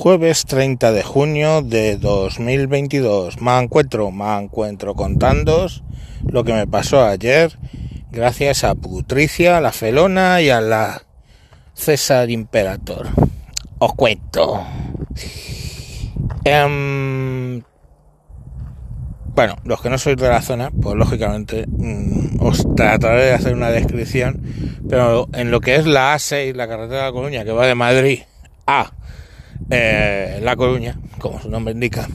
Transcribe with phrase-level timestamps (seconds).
[0.00, 3.40] Jueves 30 de junio de 2022.
[3.40, 5.82] Me encuentro, me encuentro contándos
[6.24, 7.58] lo que me pasó ayer
[8.12, 11.02] gracias a Putricia, la Felona y a la
[11.74, 13.08] César Imperator.
[13.80, 14.64] Os cuento.
[16.44, 17.60] Em,
[19.34, 23.52] bueno, los que no sois de la zona, pues lógicamente mm, os trataré de hacer
[23.52, 24.44] una descripción,
[24.88, 27.74] pero en lo que es la A6, la carretera de la Coruña, que va de
[27.74, 28.20] Madrid
[28.64, 28.92] a
[29.70, 32.08] eh, La Coruña, como su nombre indica,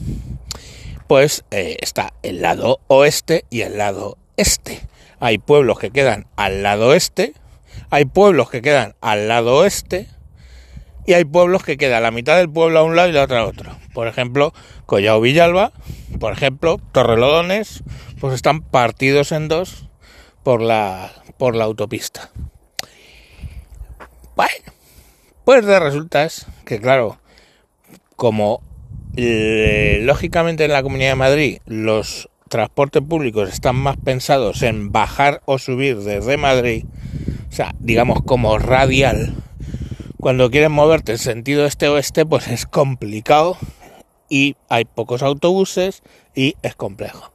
[1.06, 4.80] pues eh, está el lado oeste y el lado este.
[5.20, 7.34] Hay pueblos que quedan al lado este,
[7.90, 10.08] hay pueblos que quedan al lado oeste
[11.06, 13.40] y hay pueblos que quedan la mitad del pueblo a un lado y la otra
[13.40, 13.76] a otro.
[13.92, 14.52] Por ejemplo,
[14.86, 15.72] Collao Villalba,
[16.18, 17.82] por ejemplo, Torrelodones,
[18.20, 19.88] pues están partidos en dos
[20.42, 22.30] por la, por la autopista.
[24.34, 24.72] Bueno,
[25.44, 26.26] pues de resulta
[26.64, 27.18] que, claro,
[28.24, 28.62] como
[29.16, 35.42] eh, lógicamente en la Comunidad de Madrid los transportes públicos están más pensados en bajar
[35.44, 36.86] o subir desde Madrid,
[37.50, 39.34] o sea, digamos como radial,
[40.18, 43.58] cuando quieres moverte en sentido este-oeste, pues es complicado
[44.30, 46.02] y hay pocos autobuses
[46.34, 47.30] y es complejo.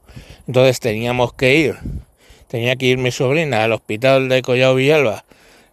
[0.48, 1.76] Entonces teníamos que ir,
[2.48, 5.24] tenía que ir mi sobrina al hospital de Collao Villalba,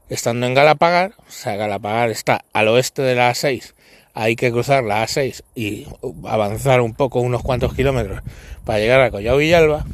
[0.10, 3.74] estando en Galapagar, o sea, Galapagar está al oeste de la A6,
[4.20, 5.86] hay que cruzar la A6 y
[6.26, 8.22] avanzar un poco, unos cuantos kilómetros,
[8.66, 9.86] para llegar a Collao Villalba.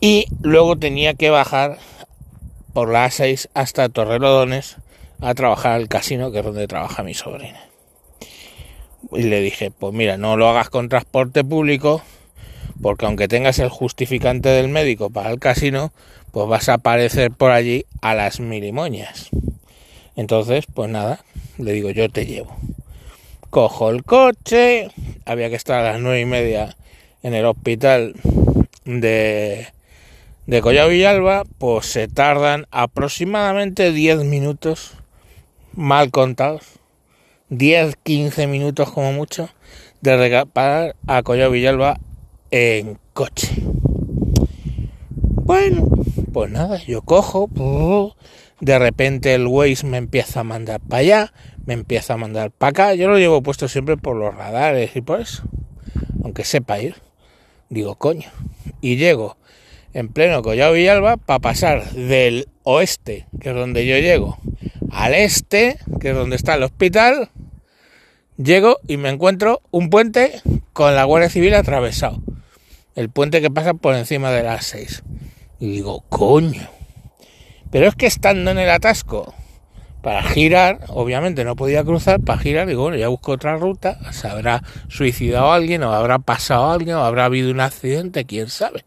[0.00, 1.78] Y luego tenía que bajar
[2.72, 4.76] por la A6 hasta Torrelodones
[5.20, 7.60] a trabajar al casino, que es donde trabaja mi sobrina.
[9.10, 12.02] Y le dije, pues mira, no lo hagas con transporte público,
[12.80, 15.92] porque aunque tengas el justificante del médico para el casino,
[16.30, 19.28] pues vas a aparecer por allí a las milimoñas.
[20.18, 21.20] Entonces, pues nada,
[21.58, 22.56] le digo, yo te llevo.
[23.50, 24.88] Cojo el coche,
[25.24, 26.76] había que estar a las nueve y media
[27.22, 28.14] en el hospital
[28.84, 29.68] de,
[30.46, 34.94] de Collao Villalba, pues se tardan aproximadamente 10 minutos,
[35.72, 36.64] mal contados,
[37.50, 39.48] 10-15 minutos como mucho,
[40.00, 42.00] de reparar a Collao Villalba
[42.50, 43.50] en coche.
[45.44, 45.86] Bueno,
[46.32, 47.48] pues nada, yo cojo,
[48.60, 51.32] de repente el Waze me empieza a mandar para allá,
[51.64, 52.94] me empieza a mandar para acá.
[52.94, 55.44] Yo lo llevo puesto siempre por los radares y por eso.
[56.24, 56.96] Aunque sepa ir.
[57.68, 58.30] Digo, coño.
[58.80, 59.36] Y llego
[59.92, 64.38] en pleno Collao Villalba para pasar del oeste, que es donde yo llego,
[64.90, 67.30] al este, que es donde está el hospital.
[68.36, 70.40] Llego y me encuentro un puente
[70.72, 72.22] con la Guardia Civil atravesado.
[72.94, 75.02] El puente que pasa por encima de las seis.
[75.58, 76.77] Y digo, coño
[77.70, 79.34] pero es que estando en el atasco
[80.02, 84.28] para girar, obviamente no podía cruzar, para girar, digo, bueno, ya busco otra ruta, se
[84.28, 88.84] habrá suicidado alguien, o habrá pasado alguien, o habrá habido un accidente, quién sabe.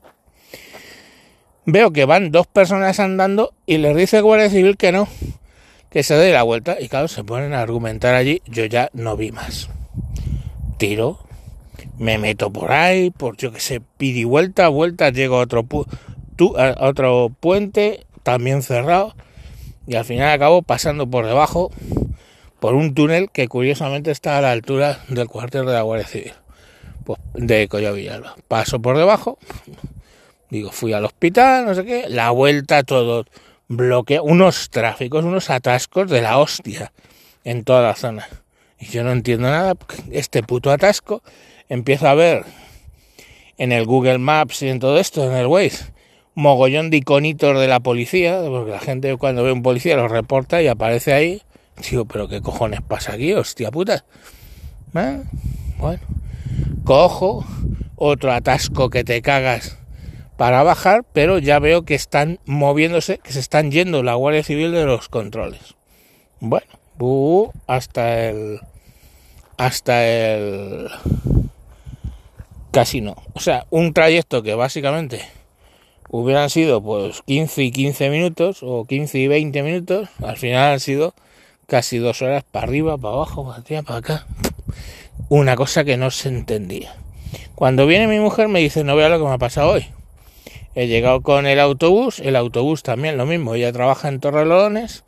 [1.65, 5.07] Veo que van dos personas andando y les dice el Guardia Civil que no,
[5.89, 9.17] que se dé la vuelta, y claro, se ponen a argumentar allí, yo ya no
[9.17, 9.69] vi más.
[10.77, 11.19] Tiro,
[11.99, 15.67] me meto por ahí, por yo que sé, pidi vuelta, vuelta, llego a otro,
[16.57, 19.15] a otro puente, también cerrado
[19.87, 21.71] y al final acabo pasando por debajo
[22.59, 26.33] por un túnel que curiosamente está a la altura del cuartel de la Guardia Civil
[27.03, 28.35] pues, de Collao Villalba.
[28.47, 29.39] Paso por debajo,
[30.49, 33.25] digo, fui al hospital, no sé qué, la vuelta todo
[33.67, 36.91] bloquea, unos tráficos, unos atascos de la hostia
[37.43, 38.27] en toda la zona.
[38.79, 39.73] Y yo no entiendo nada,
[40.11, 41.23] este puto atasco,
[41.69, 42.45] empiezo a ver
[43.57, 45.85] en el Google Maps y en todo esto, en el Waze,
[46.35, 50.61] mogollón de iconitos de la policía, porque la gente cuando ve un policía lo reporta
[50.61, 51.41] y aparece ahí.
[51.89, 54.05] Digo, pero qué cojones pasa aquí, hostia puta.
[54.93, 55.21] ¿Eh?
[55.77, 56.01] Bueno,
[56.83, 57.45] cojo
[57.95, 59.77] otro atasco que te cagas
[60.37, 64.71] para bajar, pero ya veo que están moviéndose, que se están yendo la Guardia Civil
[64.71, 65.75] de los controles.
[66.39, 66.67] Bueno,
[67.67, 68.59] hasta el
[69.57, 70.89] hasta el
[72.71, 73.15] casino.
[73.33, 75.21] O sea, un trayecto que básicamente
[76.11, 80.79] hubieran sido pues 15 y 15 minutos o 15 y 20 minutos, al final han
[80.81, 81.13] sido
[81.67, 84.27] casi dos horas para arriba, para abajo, para allá, para acá.
[85.29, 86.93] Una cosa que no se entendía.
[87.55, 89.85] Cuando viene mi mujer me dice, no vea lo que me ha pasado hoy.
[90.75, 95.05] He llegado con el autobús, el autobús también lo mismo, ella trabaja en Torrelodones,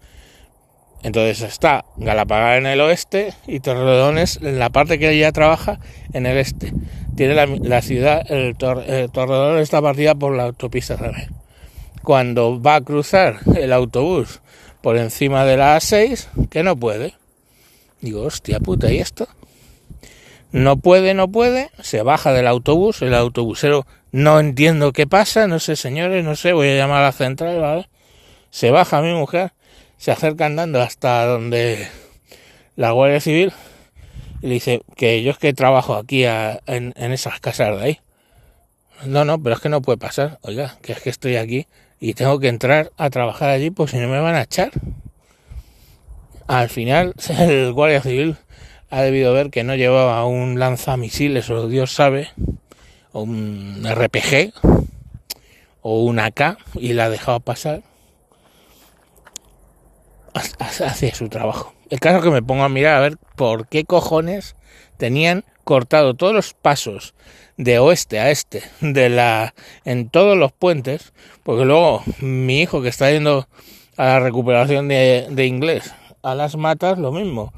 [1.03, 5.79] entonces está Galapagar en el oeste y Torrelodones en la parte que ella trabaja
[6.13, 6.73] en el este
[7.15, 8.83] tiene la, ciudad, el, tor,
[9.59, 11.29] está partida por la autopista también.
[12.01, 14.41] Cuando va a cruzar el autobús
[14.81, 17.13] por encima de la A6, que no puede,
[18.03, 19.29] Digo, hostia puta, ¿y esto?
[20.51, 25.57] No puede, no puede, se baja del autobús, el autobusero no entiendo qué pasa, no
[25.59, 27.87] sé señores, no sé, voy a llamar a la central, ¿vale?
[28.49, 29.53] Se baja mi mujer,
[29.97, 31.87] se acerca andando hasta donde
[32.75, 33.53] la Guardia Civil
[34.41, 37.99] y le dice que yo es que trabajo aquí en, en esas casas de ahí.
[39.05, 41.67] No, no, pero es que no puede pasar, oiga, que es que estoy aquí
[41.99, 44.71] y tengo que entrar a trabajar allí, pues si no me van a echar.
[46.47, 48.35] Al final, el Guardia Civil
[48.89, 52.29] ha debido ver que no llevaba un lanzamisiles o Dios sabe,
[53.13, 54.51] o un RPG
[55.81, 57.83] o un AK y la ha dejado pasar
[60.59, 61.73] hacia su trabajo.
[61.89, 64.55] El caso que me pongo a mirar a ver por qué cojones
[64.97, 67.13] tenían cortado todos los pasos
[67.57, 69.53] de oeste a este de la
[69.85, 71.13] en todos los puentes
[71.43, 73.47] porque luego mi hijo que está yendo
[73.95, 75.93] a la recuperación de, de inglés
[76.23, 77.53] a las matas, lo mismo.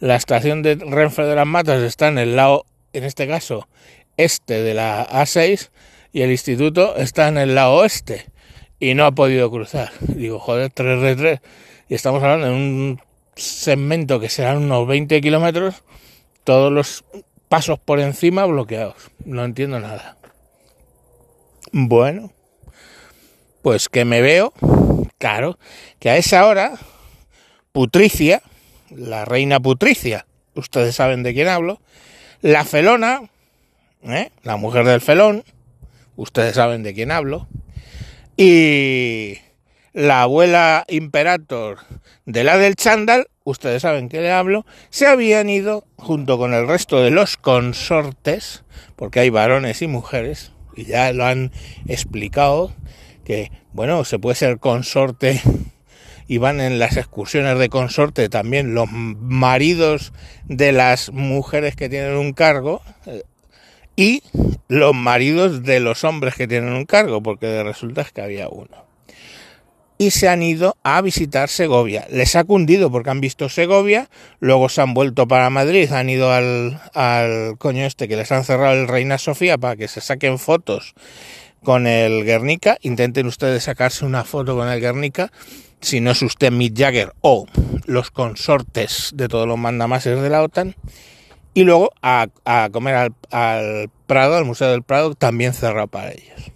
[0.00, 3.68] La estación de Renfe de las Matas está en el lado, en este caso,
[4.16, 5.70] este de la A6
[6.12, 8.26] y el instituto está en el lado oeste
[8.80, 9.92] y no ha podido cruzar.
[10.00, 11.40] Digo, joder, 3 de 3
[11.88, 13.00] y estamos hablando de un
[13.36, 15.82] segmento que serán unos 20 kilómetros,
[16.44, 17.04] todos los
[17.48, 19.10] pasos por encima bloqueados.
[19.24, 20.16] No entiendo nada.
[21.72, 22.32] Bueno,
[23.62, 24.52] pues que me veo,
[25.18, 25.58] claro,
[25.98, 26.78] que a esa hora
[27.72, 28.42] Putricia,
[28.90, 31.80] la reina Putricia, ustedes saben de quién hablo,
[32.40, 33.28] la felona,
[34.02, 34.30] ¿eh?
[34.42, 35.44] la mujer del felón,
[36.16, 37.48] ustedes saben de quién hablo,
[38.36, 39.38] y
[39.96, 41.78] la abuela imperator
[42.26, 46.68] de la del chándal, ustedes saben que le hablo, se habían ido junto con el
[46.68, 48.62] resto de los consortes,
[48.94, 51.50] porque hay varones y mujeres, y ya lo han
[51.88, 52.74] explicado,
[53.24, 55.40] que bueno, se puede ser consorte
[56.28, 60.12] y van en las excursiones de consorte también los maridos
[60.44, 63.22] de las mujeres que tienen un cargo eh,
[63.96, 64.22] y
[64.68, 68.85] los maridos de los hombres que tienen un cargo, porque resulta que había uno.
[69.98, 72.06] Y se han ido a visitar Segovia.
[72.10, 74.10] Les ha cundido porque han visto Segovia,
[74.40, 78.44] luego se han vuelto para Madrid, han ido al, al coño este que les han
[78.44, 80.94] cerrado el Reina Sofía para que se saquen fotos
[81.62, 82.76] con el Guernica.
[82.82, 85.32] Intenten ustedes sacarse una foto con el Guernica
[85.80, 87.46] si no es usted Mick Jagger o
[87.86, 90.74] los consortes de todos los mandamases de la OTAN,
[91.54, 92.28] y luego a,
[92.72, 96.52] comer al, Prado, al Museo del Prado, también cerrado para ellos.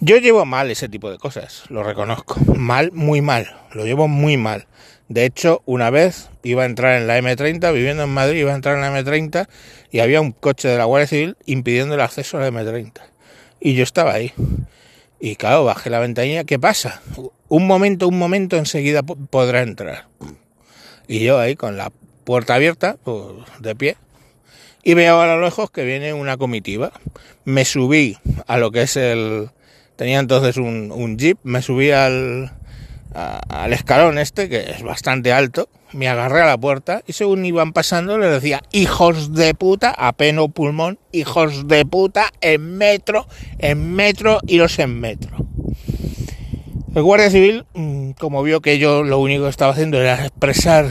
[0.00, 2.38] Yo llevo mal ese tipo de cosas, lo reconozco.
[2.54, 4.66] Mal, muy mal, lo llevo muy mal.
[5.08, 8.56] De hecho, una vez iba a entrar en la M30, viviendo en Madrid, iba a
[8.56, 9.48] entrar en la M30
[9.90, 12.92] y había un coche de la Guardia Civil impidiendo el acceso a la M30.
[13.60, 14.32] Y yo estaba ahí.
[15.18, 17.00] Y claro, bajé la ventanilla, ¿qué pasa?
[17.48, 20.08] Un momento, un momento, enseguida podrá entrar.
[21.08, 21.90] Y yo ahí con la
[22.24, 23.24] puerta abierta, pues,
[23.60, 23.96] de pie,
[24.82, 26.92] y veo a lo lejos que viene una comitiva.
[27.44, 29.50] Me subí a lo que es el...
[29.96, 32.52] Tenía entonces un, jeep, me subí al,
[33.14, 37.72] al escalón este, que es bastante alto, me agarré a la puerta y según iban
[37.72, 43.26] pasando le decía, hijos de puta, a peno pulmón, hijos de puta, en metro,
[43.58, 45.36] en metro, iros en metro.
[46.94, 50.90] El guardia civil, mm, como vio que yo lo único que estaba haciendo era expresar,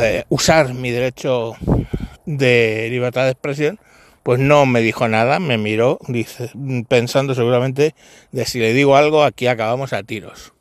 [0.00, 1.54] eh, usar mi derecho
[2.26, 3.78] de libertad de expresión,
[4.28, 6.50] pues no me dijo nada, me miró, dice,
[6.86, 7.94] pensando seguramente
[8.30, 10.52] de si le digo algo, aquí acabamos a tiros.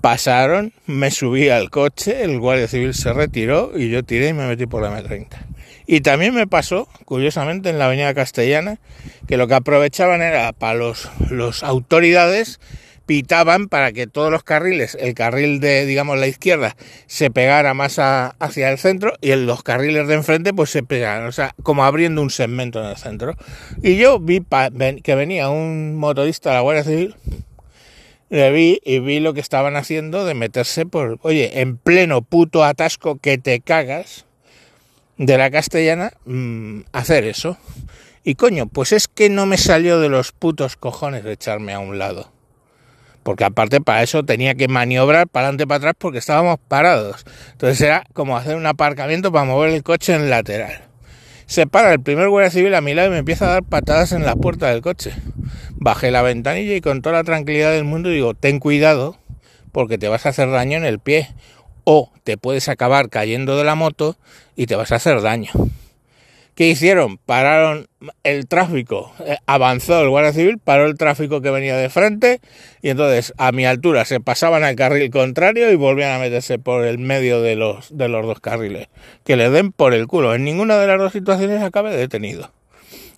[0.00, 4.48] Pasaron, me subí al coche, el guardia civil se retiró y yo tiré y me
[4.48, 5.28] metí por la M30.
[5.86, 8.80] Y también me pasó, curiosamente, en la avenida Castellana,
[9.28, 12.58] que lo que aprovechaban era para los, los autoridades
[13.08, 17.98] pitaban para que todos los carriles, el carril de, digamos, la izquierda, se pegara más
[17.98, 22.20] hacia el centro y los carriles de enfrente, pues se pegaran, o sea, como abriendo
[22.20, 23.34] un segmento en el centro.
[23.82, 24.44] Y yo vi
[25.02, 27.16] que venía un motorista de la Guardia Civil
[28.30, 32.62] le vi y vi lo que estaban haciendo de meterse por, oye, en pleno puto
[32.62, 34.26] atasco que te cagas
[35.16, 37.56] de la castellana, mm, hacer eso.
[38.24, 41.78] Y coño, pues es que no me salió de los putos cojones de echarme a
[41.78, 42.30] un lado.
[43.28, 47.26] Porque aparte para eso tenía que maniobrar para adelante para atrás porque estábamos parados.
[47.52, 50.80] Entonces era como hacer un aparcamiento para mover el coche en lateral.
[51.44, 54.12] Se para el primer guardia civil a mi lado y me empieza a dar patadas
[54.12, 55.12] en la puerta del coche.
[55.72, 59.18] Bajé la ventanilla y con toda la tranquilidad del mundo digo, ten cuidado
[59.72, 61.28] porque te vas a hacer daño en el pie
[61.84, 64.16] o te puedes acabar cayendo de la moto
[64.56, 65.50] y te vas a hacer daño.
[66.58, 67.18] ¿Qué hicieron?
[67.18, 67.86] Pararon
[68.24, 72.40] el tráfico, eh, avanzó el Guardia Civil, paró el tráfico que venía de frente
[72.82, 76.84] y entonces a mi altura se pasaban al carril contrario y volvían a meterse por
[76.84, 78.88] el medio de los, de los dos carriles.
[79.22, 80.34] Que le den por el culo.
[80.34, 82.50] En ninguna de las dos situaciones acabe detenido.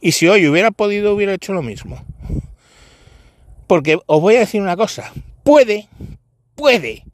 [0.02, 2.04] Y si hoy hubiera podido, hubiera hecho lo mismo.
[3.66, 5.14] Porque os voy a decir una cosa.
[5.44, 5.88] Puede,
[6.56, 7.04] puede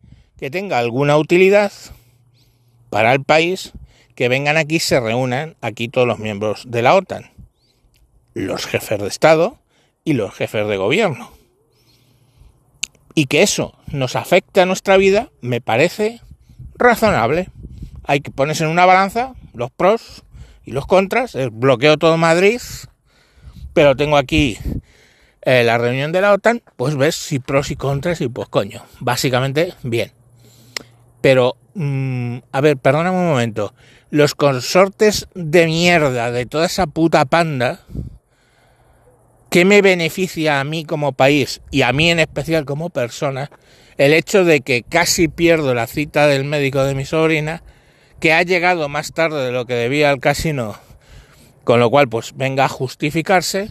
[0.40, 1.70] que tenga alguna utilidad
[2.90, 3.72] para el país
[4.16, 7.30] que vengan aquí, se reúnan aquí todos los miembros de la OTAN,
[8.34, 9.58] los jefes de Estado
[10.02, 11.30] y los jefes de gobierno.
[13.14, 16.20] Y que eso nos afecte a nuestra vida me parece
[16.76, 17.50] razonable.
[18.04, 20.24] Hay que ponerse en una balanza los pros
[20.64, 21.36] y los contras.
[21.52, 22.60] Bloqueo todo Madrid,
[23.74, 24.58] pero tengo aquí
[25.42, 28.82] eh, la reunión de la OTAN, pues ves si pros y contras y pues coño,
[29.00, 30.12] básicamente bien.
[31.20, 33.74] Pero, mm, a ver, perdóname un momento
[34.16, 37.80] los consortes de mierda de toda esa puta panda,
[39.50, 43.50] ¿qué me beneficia a mí como país y a mí en especial como persona
[43.98, 47.62] el hecho de que casi pierdo la cita del médico de mi sobrina,
[48.18, 50.76] que ha llegado más tarde de lo que debía al casino,
[51.64, 53.68] con lo cual pues venga a justificarse,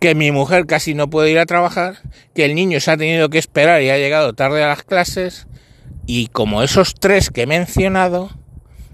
[0.00, 1.98] que mi mujer casi no puede ir a trabajar,
[2.34, 5.46] que el niño se ha tenido que esperar y ha llegado tarde a las clases,
[6.04, 8.30] y como esos tres que he mencionado,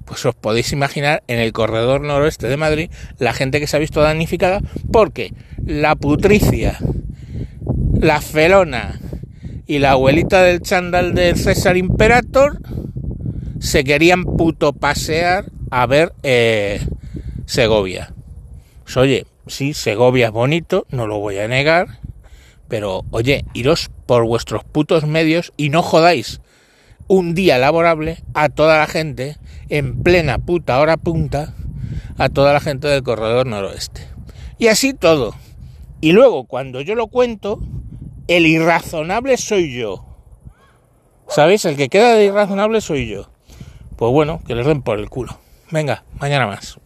[0.04, 3.80] pues os podéis imaginar en el corredor noroeste de Madrid la gente que se ha
[3.80, 4.60] visto damnificada
[4.92, 5.32] porque
[5.64, 6.78] la putricia,
[7.98, 9.00] la felona
[9.66, 12.58] y la abuelita del chándal del César Imperator
[13.60, 16.80] se querían puto pasear a ver eh,
[17.46, 18.12] Segovia.
[18.84, 21.98] Pues, oye, sí, Segovia es bonito, no lo voy a negar,
[22.68, 26.40] pero oye, iros por vuestros putos medios y no jodáis
[27.06, 29.36] un día laborable a toda la gente
[29.68, 31.54] en plena puta hora punta
[32.18, 34.08] a toda la gente del corredor noroeste.
[34.58, 35.34] Y así todo.
[36.00, 37.60] Y luego, cuando yo lo cuento,
[38.28, 40.04] el irrazonable soy yo.
[41.28, 41.64] ¿Sabéis?
[41.64, 43.30] El que queda de irrazonable soy yo.
[43.96, 45.38] Pues bueno, que les den por el culo.
[45.70, 46.78] Venga, mañana más.